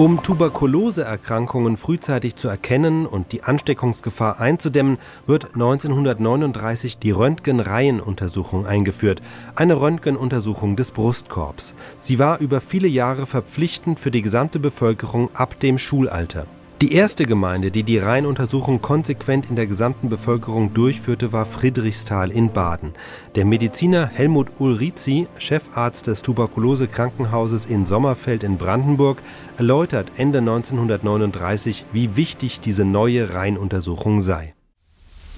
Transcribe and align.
Um 0.00 0.22
Tuberkuloseerkrankungen 0.22 1.76
frühzeitig 1.76 2.34
zu 2.34 2.48
erkennen 2.48 3.04
und 3.04 3.32
die 3.32 3.42
Ansteckungsgefahr 3.42 4.40
einzudämmen, 4.40 4.96
wird 5.26 5.52
1939 5.52 6.96
die 6.96 7.10
Röntgenreihenuntersuchung 7.10 8.64
eingeführt, 8.64 9.20
eine 9.56 9.78
Röntgenuntersuchung 9.78 10.74
des 10.76 10.92
Brustkorbs. 10.92 11.74
Sie 12.00 12.18
war 12.18 12.38
über 12.38 12.62
viele 12.62 12.88
Jahre 12.88 13.26
verpflichtend 13.26 14.00
für 14.00 14.10
die 14.10 14.22
gesamte 14.22 14.58
Bevölkerung 14.58 15.28
ab 15.34 15.60
dem 15.60 15.76
Schulalter. 15.76 16.46
Die 16.82 16.94
erste 16.94 17.26
Gemeinde, 17.26 17.70
die 17.70 17.82
die 17.82 17.98
Reihenuntersuchung 17.98 18.80
konsequent 18.80 19.50
in 19.50 19.54
der 19.54 19.66
gesamten 19.66 20.08
Bevölkerung 20.08 20.72
durchführte, 20.72 21.30
war 21.30 21.44
Friedrichsthal 21.44 22.30
in 22.30 22.54
Baden. 22.54 22.94
Der 23.34 23.44
Mediziner 23.44 24.06
Helmut 24.06 24.48
Ulrizi, 24.58 25.26
Chefarzt 25.36 26.06
des 26.06 26.22
Tuberkulose-Krankenhauses 26.22 27.66
in 27.66 27.84
Sommerfeld 27.84 28.44
in 28.44 28.56
Brandenburg, 28.56 29.22
erläutert 29.58 30.12
Ende 30.16 30.38
1939, 30.38 31.84
wie 31.92 32.16
wichtig 32.16 32.60
diese 32.60 32.86
neue 32.86 33.34
Reihenuntersuchung 33.34 34.22
sei. 34.22 34.54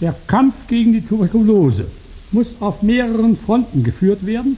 Der 0.01 0.15
Kampf 0.29 0.69
gegen 0.69 0.93
die 0.93 1.05
Tuberkulose 1.05 1.91
muss 2.31 2.55
auf 2.61 2.85
mehreren 2.85 3.37
Fronten 3.37 3.83
geführt 3.83 4.25
werden, 4.25 4.57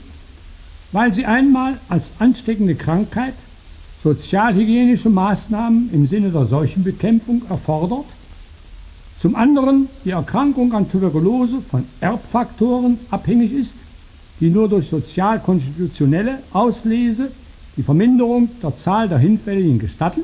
weil 0.91 1.11
sie 1.11 1.25
einmal 1.25 1.79
als 1.89 2.11
ansteckende 2.19 2.75
Krankheit 2.75 3.33
sozialhygienische 4.05 5.09
Maßnahmen 5.09 5.89
im 5.91 6.07
Sinne 6.07 6.29
der 6.29 6.45
Seuchenbekämpfung 6.45 7.41
erfordert, 7.49 8.05
zum 9.19 9.35
anderen 9.35 9.89
die 10.05 10.11
Erkrankung 10.11 10.71
an 10.73 10.87
Tuberkulose 10.91 11.55
von 11.67 11.83
Erbfaktoren 12.01 12.99
abhängig 13.09 13.51
ist, 13.51 13.73
die 14.39 14.51
nur 14.51 14.69
durch 14.69 14.91
sozial-konstitutionelle 14.91 16.37
Auslese 16.53 17.31
die 17.77 17.81
Verminderung 17.81 18.47
der 18.61 18.77
Zahl 18.77 19.09
der 19.09 19.17
Hinfälligen 19.17 19.79
gestatten 19.79 20.21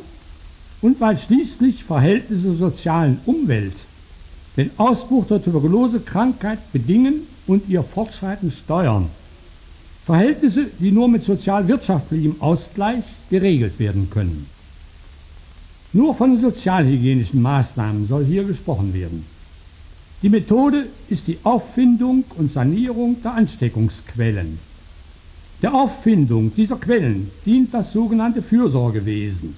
und 0.84 1.02
weil 1.02 1.18
schließlich 1.18 1.84
Verhältnisse 1.84 2.50
der 2.50 2.70
sozialen 2.70 3.20
Umwelt 3.26 3.86
den 4.58 4.70
Ausbruch 4.78 5.26
der 5.26 5.44
Tuberkulosekrankheit 5.44 6.60
bedingen 6.72 7.22
und 7.48 7.68
ihr 7.68 7.82
Fortschreiten 7.82 8.52
steuern. 8.52 9.10
Verhältnisse, 10.12 10.66
die 10.80 10.92
nur 10.92 11.08
mit 11.08 11.24
sozial-wirtschaftlichem 11.24 12.36
Ausgleich 12.42 13.06
geregelt 13.30 13.80
werden 13.80 14.10
können. 14.10 14.46
Nur 15.94 16.14
von 16.14 16.38
sozialhygienischen 16.38 17.42
Maßnahmen 17.42 18.10
soll 18.10 18.26
hier 18.26 18.44
gesprochen 18.44 18.94
werden. 18.94 19.26
Die 20.22 20.28
Methode 20.28 20.88
ist 21.08 21.28
die 21.28 21.38
Auffindung 21.44 22.26
und 22.38 22.52
Sanierung 22.52 23.22
der 23.24 23.36
Ansteckungsquellen. 23.36 24.60
Der 25.62 25.74
Auffindung 25.74 26.52
dieser 26.58 26.76
Quellen 26.76 27.32
dient 27.46 27.74
das 27.74 27.94
sogenannte 27.94 28.42
Fürsorgewesen. 28.42 29.56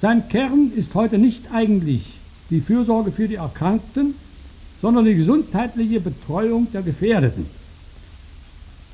Sein 0.00 0.28
Kern 0.28 0.70
ist 0.76 0.94
heute 0.94 1.18
nicht 1.18 1.52
eigentlich 1.52 2.02
die 2.50 2.60
Fürsorge 2.60 3.10
für 3.10 3.26
die 3.26 3.42
Erkrankten, 3.46 4.14
sondern 4.80 5.04
die 5.04 5.16
gesundheitliche 5.16 5.98
Betreuung 5.98 6.68
der 6.72 6.82
Gefährdeten. 6.82 7.61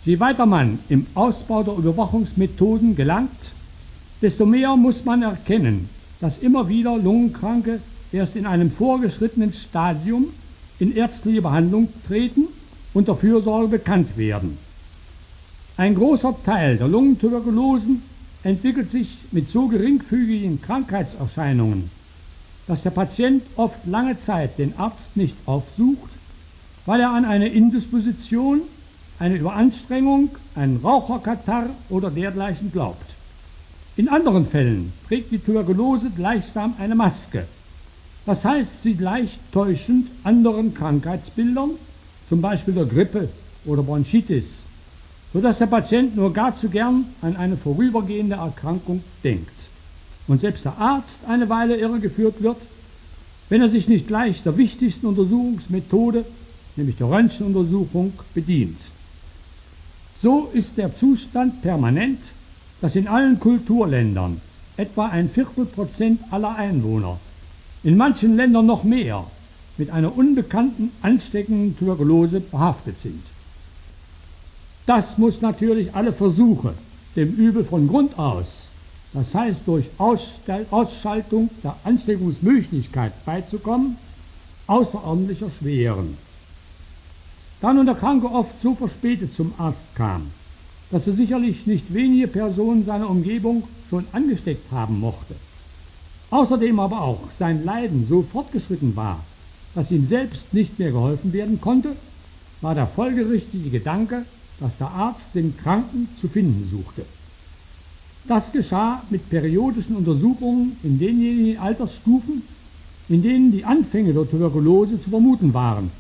Je 0.09 0.19
weiter 0.21 0.47
man 0.47 0.79
im 0.89 1.05
Ausbau 1.13 1.63
der 1.63 1.77
Überwachungsmethoden 1.77 2.97
gelangt, 2.97 3.53
desto 4.23 4.47
mehr 4.47 4.75
muss 4.75 5.05
man 5.05 5.21
erkennen, 5.21 5.91
dass 6.23 6.39
immer 6.39 6.67
wieder 6.67 6.97
Lungenkranke 6.97 7.79
erst 8.11 8.35
in 8.35 8.47
einem 8.47 8.71
vorgeschrittenen 8.71 9.53
Stadium 9.53 10.29
in 10.79 10.97
ärztliche 10.97 11.43
Behandlung 11.43 11.89
treten 12.07 12.45
und 12.95 13.07
der 13.07 13.17
Fürsorge 13.17 13.69
bekannt 13.69 14.17
werden. 14.17 14.57
Ein 15.77 15.95
großer 15.95 16.35
Teil 16.43 16.79
der 16.79 16.89
Lungentuberkulosen 16.89 18.01
entwickelt 18.45 18.91
sich 18.91 19.19
mit 19.31 19.51
so 19.51 19.69
geringfügigen 19.69 20.63
Krankheitserscheinungen, 20.63 21.91
dass 22.67 22.83
der 22.83 22.93
Patient 22.93 23.43
oft 23.57 23.85
lange 23.85 24.19
Zeit 24.19 24.57
den 24.57 24.73
Arzt 24.79 25.19
nicht 25.19 25.35
aufsucht, 25.45 26.09
weil 26.87 27.03
er 27.03 27.11
an 27.11 27.27
eine 27.27 27.49
Indisposition 27.49 28.63
eine 29.19 29.37
Überanstrengung, 29.37 30.31
einen 30.55 30.77
Raucherkatarr 30.77 31.71
oder 31.89 32.11
dergleichen 32.11 32.73
glaubt. 32.73 33.05
In 33.97 34.09
anderen 34.09 34.47
Fällen 34.47 34.93
trägt 35.09 35.33
die 35.33 35.39
Tuberkulose 35.39 36.11
gleichsam 36.11 36.75
eine 36.79 36.95
Maske. 36.95 37.45
Das 38.27 38.45
heißt, 38.45 38.83
sie 38.83 38.95
gleicht 38.95 39.39
täuschend 39.53 40.09
anderen 40.23 40.75
Krankheitsbildern, 40.75 41.71
zum 42.29 42.41
Beispiel 42.41 42.75
der 42.75 42.85
Grippe 42.85 43.29
oder 43.65 43.83
Bronchitis, 43.83 44.63
sodass 45.33 45.59
der 45.59 45.67
Patient 45.67 46.15
nur 46.15 46.33
gar 46.33 46.55
zu 46.55 46.69
gern 46.69 47.07
an 47.23 47.37
eine 47.37 47.57
vorübergehende 47.57 48.37
Erkrankung 48.37 49.03
denkt 49.25 49.59
und 50.29 50.43
selbst 50.43 50.65
der 50.65 50.79
Arzt 50.79 51.21
eine 51.27 51.49
Weile 51.49 51.77
irregeführt 51.77 52.43
wird, 52.43 52.59
wenn 53.49 53.63
er 53.63 53.71
sich 53.71 53.89
nicht 53.89 54.07
gleich 54.07 54.43
der 54.43 54.57
wichtigsten 54.59 55.07
Untersuchungsmethode, 55.07 56.25
nämlich 56.77 56.97
der 56.99 57.11
Röntgenuntersuchung, 57.11 58.13
bedient. 58.35 58.79
So 60.21 60.51
ist 60.53 60.77
der 60.77 60.95
Zustand 60.95 61.63
permanent, 61.63 62.19
dass 62.81 62.97
in 62.97 63.07
allen 63.07 63.39
Kulturländern 63.39 64.41
etwa 64.77 65.07
ein 65.07 65.31
Viertelprozent 65.31 66.21
aller 66.31 66.57
Einwohner, 66.57 67.19
in 67.85 67.97
manchen 67.97 68.37
Ländern 68.37 68.67
noch 68.67 68.83
mehr, 68.83 69.25
mit 69.77 69.91
einer 69.91 70.17
unbekannten 70.17 70.91
ansteckenden 71.03 71.79
Tuberkulose 71.79 72.41
behaftet 72.41 72.99
sind. 73.01 73.23
Das 74.87 75.19
muss 75.19 75.41
natürlich 75.41 75.95
alle 75.95 76.13
Versuche, 76.13 76.75
dem 77.15 77.35
Übel 77.35 77.65
von 77.65 77.87
Grund 77.87 78.19
aus, 78.19 78.63
das 79.13 79.35
heißt 79.35 79.61
durch 79.67 79.87
Ausschaltung 79.99 81.51
der 81.63 81.77
Ansteckungsmöglichkeit 81.85 83.13
beizukommen, 83.25 83.97
außerordentlich 84.67 85.43
erschweren. 85.43 86.17
Da 87.61 87.73
nun 87.73 87.87
der 87.87 87.97
Kranke 87.97 88.31
oft 88.31 88.63
so 88.63 88.75
verspätet 88.77 89.35
zum 89.35 89.53
Arzt 89.59 89.95
kam, 89.97 90.23
dass 90.93 91.09
er 91.09 91.15
sicherlich 91.15 91.67
nicht 91.67 91.93
wenige 91.93 92.29
Personen 92.29 92.85
seiner 92.85 93.11
Umgebung 93.11 93.65
schon 93.91 94.05
angesteckt 94.13 94.71
haben 94.71 95.01
mochte, 95.01 95.35
außerdem 96.31 96.79
aber 96.79 97.01
auch 97.01 97.21
sein 97.37 97.65
Leiden 97.65 98.07
so 98.09 98.23
fortgeschritten 98.23 98.95
war, 98.95 99.19
dass 99.75 99.91
ihm 99.91 100.07
selbst 100.07 100.55
nicht 100.55 100.79
mehr 100.79 100.93
geholfen 100.93 101.33
werden 101.33 101.61
konnte, 101.61 101.97
war 102.61 102.77
der 102.77 102.87
folgerichtige 102.87 103.71
Gedanke, 103.71 104.25
dass 104.61 104.79
der 104.79 104.91
Arzt 104.91 105.35
den 105.35 105.57
Kranken 105.57 106.09
zu 106.21 106.29
finden 106.29 106.69
suchte. 106.71 107.05
Das 108.29 108.53
geschah 108.53 109.03
mit 109.11 109.31
periodischen 109.31 109.97
Untersuchungen 109.97 110.77
in 110.85 110.99
denjenigen 110.99 111.59
Altersstufen, 111.61 112.43
in 113.09 113.23
denen 113.23 113.51
die 113.51 113.65
Anfänge 113.65 114.13
der 114.13 114.31
Tuberkulose 114.31 115.03
zu 115.03 115.11
vermuten 115.11 115.55
waren 115.55 115.91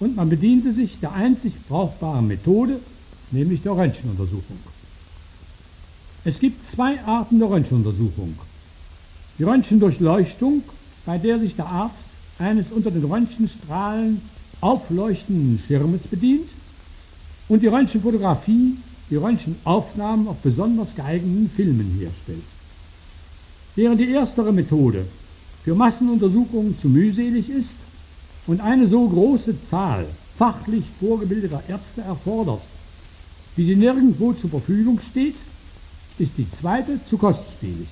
und 0.00 0.16
man 0.16 0.28
bediente 0.28 0.72
sich 0.72 1.00
der 1.00 1.12
einzig 1.12 1.52
brauchbaren 1.68 2.26
Methode, 2.26 2.80
nämlich 3.30 3.62
der 3.62 3.76
Röntgenuntersuchung. 3.76 4.58
Es 6.24 6.38
gibt 6.38 6.68
zwei 6.68 7.00
Arten 7.04 7.38
der 7.38 7.50
Röntgenuntersuchung. 7.50 8.36
Die 9.38 9.44
Röntgendurchleuchtung, 9.44 10.62
bei 11.04 11.18
der 11.18 11.38
sich 11.38 11.56
der 11.56 11.66
Arzt 11.66 12.04
eines 12.38 12.66
unter 12.70 12.90
den 12.90 13.04
Röntgenstrahlen 13.04 14.20
aufleuchtenden 14.60 15.60
Schirmes 15.66 16.02
bedient, 16.02 16.48
und 17.48 17.62
die 17.62 17.68
Röntgenfotografie, 17.68 18.76
die 19.08 19.16
Röntgenaufnahmen 19.16 20.26
auf 20.26 20.38
besonders 20.38 20.94
geeigneten 20.96 21.48
Filmen 21.54 21.96
herstellt. 21.98 22.42
Während 23.76 24.00
die 24.00 24.10
erstere 24.10 24.52
Methode 24.52 25.06
für 25.64 25.74
Massenuntersuchungen 25.74 26.76
zu 26.80 26.88
mühselig 26.88 27.48
ist, 27.50 27.74
und 28.46 28.60
eine 28.60 28.88
so 28.88 29.08
große 29.08 29.54
Zahl 29.70 30.06
fachlich 30.38 30.84
vorgebildeter 31.00 31.62
Ärzte 31.68 32.02
erfordert, 32.02 32.60
wie 33.56 33.66
sie 33.66 33.76
nirgendwo 33.76 34.32
zur 34.32 34.50
Verfügung 34.50 35.00
steht, 35.10 35.34
ist 36.18 36.32
die 36.36 36.46
zweite 36.50 36.98
zu 37.08 37.16
kostspielig. 37.16 37.88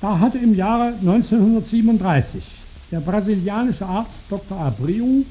Da 0.00 0.18
hatte 0.18 0.38
im 0.38 0.54
Jahre 0.54 0.94
1937 1.00 2.42
der 2.92 3.00
brasilianische 3.00 3.86
Arzt 3.86 4.20
Dr. 4.28 4.58
Abreu 4.58 5.22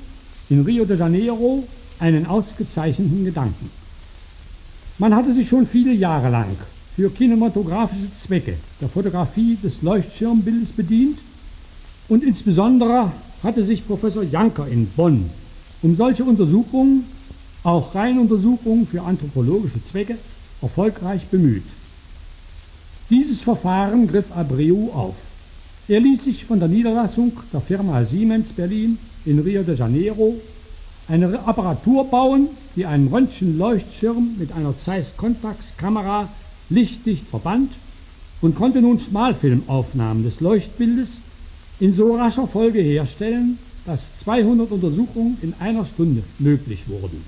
in 0.49 0.61
Rio 0.61 0.85
de 0.85 0.97
Janeiro 0.97 1.63
einen 1.99 2.25
ausgezeichneten 2.25 3.23
Gedanken. 3.23 3.69
Man 4.97 5.15
hatte 5.15 5.33
sich 5.33 5.47
schon 5.49 5.67
viele 5.67 5.93
Jahre 5.93 6.29
lang 6.29 6.55
für 6.95 7.09
kinematografische 7.09 8.09
Zwecke 8.17 8.57
der 8.81 8.89
Fotografie 8.89 9.57
des 9.61 9.81
Leuchtschirmbildes 9.81 10.71
bedient 10.71 11.19
und 12.07 12.23
insbesondere 12.23 13.11
hatte 13.45 13.63
sich 13.63 13.87
Professor 13.87 14.23
Janker 14.23 14.67
in 14.67 14.87
Bonn 14.87 15.29
um 15.81 15.95
solche 15.95 16.23
Untersuchungen, 16.23 17.05
auch 17.63 17.93
Reihenuntersuchungen 17.93 18.87
für 18.87 19.03
anthropologische 19.03 19.83
Zwecke, 19.85 20.17
erfolgreich 20.61 21.27
bemüht. 21.27 21.63
Dieses 23.09 23.41
Verfahren 23.41 24.07
griff 24.07 24.35
Abreu 24.35 24.91
auf. 24.91 25.13
Er 25.87 25.99
ließ 25.99 26.23
sich 26.23 26.45
von 26.45 26.59
der 26.59 26.69
Niederlassung 26.69 27.33
der 27.53 27.61
Firma 27.61 28.03
Siemens 28.03 28.49
Berlin 28.49 28.97
in 29.25 29.37
Rio 29.37 29.61
de 29.61 29.77
Janeiro 29.77 30.35
eine 31.07 31.39
Apparatur 31.45 32.05
bauen, 32.05 32.47
die 32.75 32.87
einen 32.87 33.09
Röntgenleuchtschirm 33.09 34.37
mit 34.39 34.51
einer 34.53 34.75
Zeiss 34.77 35.15
Contax 35.15 35.77
Kamera 35.77 36.27
lichtdicht 36.69 37.27
verband 37.27 37.71
und 38.41 38.55
konnte 38.55 38.81
nun 38.81 38.99
Schmalfilmaufnahmen 38.99 40.23
des 40.23 40.39
Leuchtbildes 40.39 41.17
in 41.79 41.93
so 41.93 42.15
rascher 42.15 42.47
Folge 42.47 42.79
herstellen, 42.79 43.57
dass 43.85 44.17
200 44.23 44.71
Untersuchungen 44.71 45.37
in 45.41 45.53
einer 45.59 45.85
Stunde 45.85 46.23
möglich 46.39 46.83
wurden. 46.87 47.23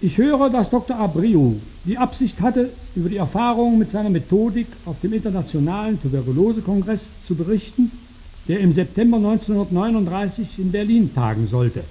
Ich 0.00 0.18
höre, 0.18 0.50
dass 0.50 0.70
Dr. 0.70 0.96
Abreu 0.96 1.52
die 1.84 1.96
Absicht 1.96 2.40
hatte, 2.40 2.70
über 2.96 3.08
die 3.08 3.16
Erfahrungen 3.16 3.78
mit 3.78 3.90
seiner 3.90 4.10
Methodik 4.10 4.66
auf 4.84 4.96
dem 5.00 5.12
Internationalen 5.12 6.00
Tuberkulosekongress 6.02 7.06
zu 7.26 7.34
berichten, 7.34 7.90
der 8.48 8.60
im 8.60 8.72
September 8.72 9.16
1939 9.18 10.58
in 10.58 10.72
Berlin 10.72 11.14
tagen 11.14 11.46
sollte, 11.48 11.84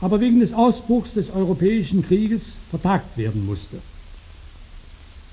aber 0.00 0.20
wegen 0.20 0.40
des 0.40 0.52
Ausbruchs 0.52 1.14
des 1.14 1.30
Europäischen 1.30 2.04
Krieges 2.04 2.54
vertagt 2.68 3.16
werden 3.16 3.46
musste. 3.46 3.76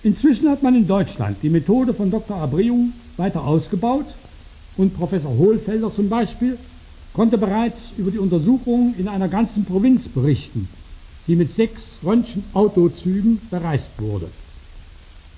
Inzwischen 0.03 0.49
hat 0.49 0.61
man 0.61 0.75
in 0.75 0.87
Deutschland 0.87 1.37
die 1.41 1.49
Methode 1.49 1.93
von 1.93 2.11
Dr. 2.11 2.37
Abreu 2.37 2.73
weiter 3.17 3.43
ausgebaut 3.43 4.05
und 4.77 4.95
Professor 4.95 5.35
Hohlfelder 5.35 5.93
zum 5.93 6.09
Beispiel 6.09 6.57
konnte 7.13 7.37
bereits 7.37 7.91
über 7.97 8.11
die 8.11 8.19
Untersuchungen 8.19 8.93
in 8.97 9.07
einer 9.07 9.27
ganzen 9.27 9.65
Provinz 9.65 10.07
berichten, 10.07 10.67
die 11.27 11.35
mit 11.35 11.55
sechs 11.55 11.97
Röntgenautozügen 12.03 13.39
bereist 13.49 13.91
wurde. 13.97 14.27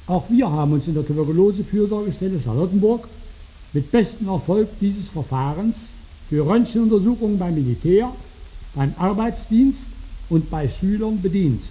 Auch 0.08 0.30
wir 0.30 0.52
haben 0.52 0.74
uns 0.74 0.88
in 0.88 0.94
der 0.94 1.06
Tuberkulose-Fürsorgestelle 1.06 2.42
Charlottenburg 2.44 3.08
mit 3.74 3.92
bestem 3.92 4.28
Erfolg 4.28 4.68
dieses 4.82 5.08
Verfahrens 5.08 5.88
für 6.30 6.46
Röntgenuntersuchungen 6.46 7.38
beim 7.38 7.56
Militär, 7.56 8.12
beim 8.76 8.94
Arbeitsdienst 8.98 9.86
und 10.30 10.50
bei 10.50 10.68
Schülern 10.68 11.22
bedient 11.22 11.64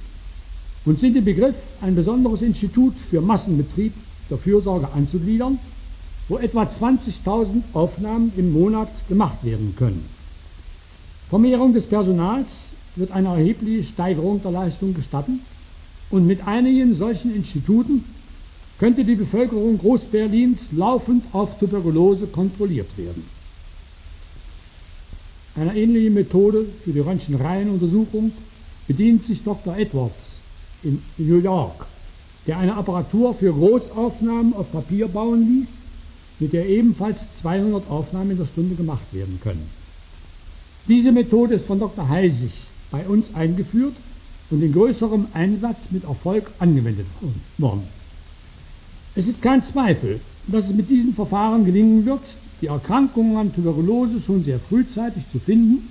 und 0.84 0.98
sind 0.98 1.16
im 1.16 1.24
Begriff, 1.24 1.54
ein 1.82 1.94
besonderes 1.94 2.42
Institut 2.42 2.94
für 3.10 3.20
Massenbetrieb 3.20 3.92
der 4.30 4.38
Fürsorge 4.38 4.88
anzugliedern, 4.94 5.58
wo 6.28 6.36
etwa 6.38 6.62
20.000 6.62 7.62
Aufnahmen 7.72 8.32
im 8.36 8.52
Monat 8.52 8.88
gemacht 9.08 9.42
werden 9.42 9.74
können. 9.76 10.04
Vermehrung 11.30 11.74
des 11.74 11.86
Personals 11.86 12.68
wird 12.96 13.12
eine 13.12 13.28
erhebliche 13.28 13.84
Steigerung 13.84 14.42
der 14.42 14.50
Leistung 14.50 14.94
gestatten 14.94 15.40
und 16.10 16.26
mit 16.26 16.46
einigen 16.46 16.96
solchen 16.96 17.34
Instituten 17.34 18.04
könnte 18.78 19.04
die 19.04 19.14
Bevölkerung 19.14 19.78
Großberlins 19.78 20.68
laufend 20.72 21.24
auf 21.32 21.58
Tuberkulose 21.58 22.26
kontrolliert 22.26 22.88
werden. 22.96 23.24
Eine 25.56 25.76
ähnliche 25.76 26.10
Methode 26.10 26.64
für 26.84 26.92
die 26.92 27.00
Röntgenreihenuntersuchung 27.00 28.32
bedient 28.86 29.24
sich 29.24 29.42
Dr. 29.42 29.76
Edwards 29.76 30.38
in 30.84 31.02
New 31.18 31.38
York, 31.38 31.86
der 32.46 32.58
eine 32.58 32.76
Apparatur 32.76 33.34
für 33.34 33.52
Großaufnahmen 33.52 34.54
auf 34.54 34.70
Papier 34.70 35.08
bauen 35.08 35.46
ließ 35.46 35.68
mit 36.40 36.52
der 36.52 36.68
ebenfalls 36.68 37.32
200 37.40 37.88
Aufnahmen 37.90 38.32
in 38.32 38.38
der 38.38 38.46
Stunde 38.46 38.74
gemacht 38.74 39.12
werden 39.12 39.40
können. 39.42 39.68
Diese 40.86 41.12
Methode 41.12 41.54
ist 41.54 41.66
von 41.66 41.78
Dr. 41.78 42.08
Heisig 42.08 42.52
bei 42.90 43.06
uns 43.06 43.34
eingeführt 43.34 43.94
und 44.50 44.62
in 44.62 44.72
größerem 44.72 45.26
Einsatz 45.34 45.88
mit 45.90 46.04
Erfolg 46.04 46.50
angewendet 46.58 47.06
worden. 47.58 47.86
Es 49.14 49.26
ist 49.26 49.42
kein 49.42 49.62
Zweifel, 49.62 50.20
dass 50.46 50.66
es 50.66 50.74
mit 50.74 50.88
diesem 50.88 51.14
Verfahren 51.14 51.64
gelingen 51.64 52.06
wird, 52.06 52.22
die 52.60 52.68
Erkrankungen 52.68 53.36
an 53.36 53.54
Tuberkulose 53.54 54.22
schon 54.24 54.44
sehr 54.44 54.58
frühzeitig 54.58 55.24
zu 55.30 55.38
finden 55.38 55.86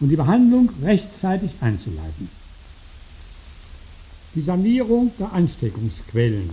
und 0.00 0.08
die 0.08 0.16
Behandlung 0.16 0.70
rechtzeitig 0.82 1.50
einzuleiten. 1.60 2.28
Die 4.34 4.42
Sanierung 4.42 5.10
der 5.18 5.32
Ansteckungsquellen 5.32 6.48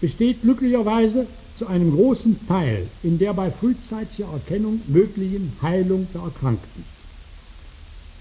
besteht 0.00 0.42
glücklicherweise 0.42 1.26
zu 1.62 1.68
einem 1.68 1.94
großen 1.94 2.40
Teil 2.48 2.88
in 3.04 3.20
der 3.20 3.34
bei 3.34 3.48
frühzeitiger 3.48 4.26
Erkennung 4.32 4.80
möglichen 4.88 5.52
Heilung 5.62 6.08
der 6.12 6.22
Erkrankten. 6.22 6.84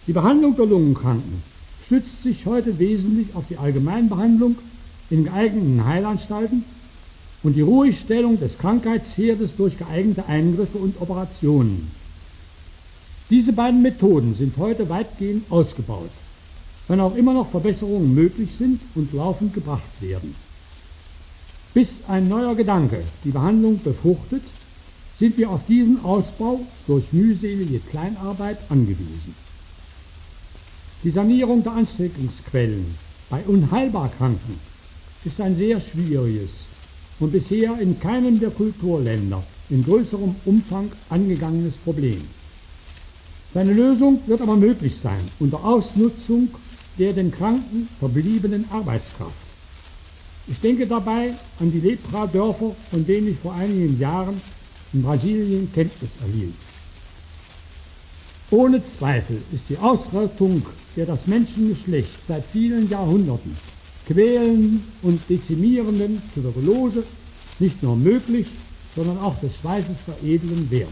Die 0.06 0.14
Behandlung 0.14 0.56
der 0.56 0.68
Lungenkranken 0.68 1.42
stützt 1.88 2.22
sich 2.22 2.46
heute 2.46 2.78
wesentlich 2.78 3.34
auf 3.34 3.46
die 3.50 3.58
Allgemeinbehandlung 3.58 4.58
in 5.10 5.24
geeigneten 5.24 5.84
Heilanstalten 5.84 6.64
und 7.42 7.56
die 7.56 7.62
Ruhigstellung 7.62 8.40
des 8.40 8.60
Krankheitsherdes 8.60 9.56
durch 9.58 9.76
geeignete 9.80 10.28
Eingriffe 10.28 10.78
und 10.78 11.02
Operationen. 11.02 11.90
Diese 13.32 13.54
beiden 13.54 13.82
Methoden 13.82 14.36
sind 14.38 14.56
heute 14.58 14.88
weitgehend 14.88 15.52
ausgebaut, 15.52 16.12
wenn 16.88 17.00
auch 17.00 17.16
immer 17.16 17.34
noch 17.34 17.50
Verbesserungen 17.50 18.14
möglich 18.14 18.50
sind 18.56 18.82
und 18.94 19.12
laufend 19.14 19.56
gebracht 19.56 20.00
werden. 20.00 20.36
Bis 21.74 21.90
ein 22.08 22.28
neuer 22.28 22.56
Gedanke 22.56 23.02
die 23.24 23.32
Behandlung 23.32 23.80
befruchtet, 23.82 24.44
sind 25.20 25.38
wir 25.38 25.50
auf 25.50 25.62
diesen 25.68 26.04
Ausbau 26.04 26.60
durch 26.88 27.14
mühselige 27.14 27.80
Kleinarbeit 27.80 28.58
angewiesen. 28.70 29.36
Die 31.04 31.12
Sanierung 31.12 31.64
der 31.64 31.74
Ansteckungsquellen 31.74 32.86
bei 33.30 33.42
unheilbar 33.48 34.12
Kranken 34.18 34.60
ist 35.24 35.40
ein 35.40 35.56
sehr 35.56 35.80
schwieriges 35.80 36.50
und 37.20 37.32
bisher 37.32 37.80
in 37.80 38.00
keinem 38.00 38.40
der 38.40 38.50
Kulturländer 38.50 39.42
in 39.70 39.86
größerem 39.86 40.36
Umfang 40.46 40.92
angegangenes 41.10 41.76
Problem. 41.76 42.22
Seine 43.54 43.74
Lösung 43.74 44.20
wird 44.28 44.42
aber 44.42 44.56
möglich 44.56 44.96
sein 45.02 45.22
unter 45.40 45.64
Ausnutzung 45.64 46.50
der 46.98 47.14
den 47.14 47.32
Kranken 47.32 47.88
verbliebenen 48.00 48.66
Arbeitskraft. 48.72 49.41
Ich 50.48 50.60
denke 50.60 50.88
dabei 50.88 51.34
an 51.60 51.72
die 51.72 51.80
Lepra-Dörfer, 51.80 52.76
von 52.90 53.06
denen 53.06 53.30
ich 53.30 53.38
vor 53.38 53.54
einigen 53.54 54.00
Jahren 54.00 54.42
in 54.94 55.04
Brasilien 55.04 55.72
Kenntnis 55.74 56.10
erhielt. 56.22 56.54
Ohne 58.50 58.82
Zweifel 58.84 59.38
ist 59.54 59.64
die 59.70 59.78
Ausrottung 59.78 60.66
der 60.96 61.06
das 61.06 61.26
Menschengeschlecht 61.26 62.12
seit 62.28 62.44
vielen 62.52 62.90
Jahrhunderten 62.90 63.56
quälenden 64.08 64.84
und 65.04 65.22
dezimierenden 65.30 66.22
Tuberkulose 66.34 67.04
nicht 67.60 67.82
nur 67.82 67.96
möglich, 67.96 68.48
sondern 68.96 69.20
auch 69.20 69.40
des 69.40 69.52
Schweißes 69.62 69.96
veredeln 70.06 70.70
wert. 70.70 70.90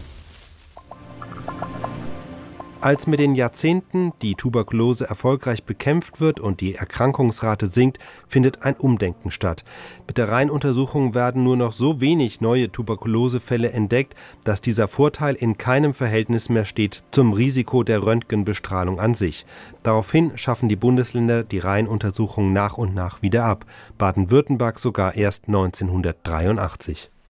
Als 2.82 3.06
mit 3.06 3.20
den 3.20 3.34
Jahrzehnten 3.34 4.14
die 4.22 4.36
Tuberkulose 4.36 5.06
erfolgreich 5.06 5.64
bekämpft 5.64 6.18
wird 6.18 6.40
und 6.40 6.62
die 6.62 6.76
Erkrankungsrate 6.76 7.66
sinkt, 7.66 7.98
findet 8.26 8.62
ein 8.62 8.74
Umdenken 8.74 9.30
statt. 9.30 9.64
Mit 10.06 10.16
der 10.16 10.30
Reihenuntersuchung 10.30 11.14
werden 11.14 11.44
nur 11.44 11.58
noch 11.58 11.74
so 11.74 12.00
wenig 12.00 12.40
neue 12.40 12.72
Tuberkulosefälle 12.72 13.70
entdeckt, 13.72 14.14
dass 14.44 14.62
dieser 14.62 14.88
Vorteil 14.88 15.34
in 15.34 15.58
keinem 15.58 15.92
Verhältnis 15.92 16.48
mehr 16.48 16.64
steht 16.64 17.04
zum 17.10 17.34
Risiko 17.34 17.82
der 17.82 18.02
Röntgenbestrahlung 18.02 18.98
an 18.98 19.12
sich. 19.12 19.44
Daraufhin 19.82 20.38
schaffen 20.38 20.70
die 20.70 20.76
Bundesländer 20.76 21.44
die 21.44 21.58
Reihenuntersuchung 21.58 22.54
nach 22.54 22.78
und 22.78 22.94
nach 22.94 23.20
wieder 23.20 23.44
ab, 23.44 23.66
Baden-Württemberg 23.98 24.78
sogar 24.78 25.16
erst 25.16 25.48
1983. 25.48 27.10